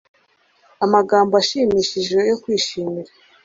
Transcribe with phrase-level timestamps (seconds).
[0.85, 3.11] Amagambo ashimishije yo kwishimira